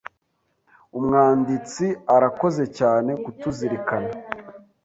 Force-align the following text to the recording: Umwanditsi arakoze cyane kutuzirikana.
Umwanditsi 0.97 1.85
arakoze 2.15 2.63
cyane 2.77 3.11
kutuzirikana. 3.23 4.09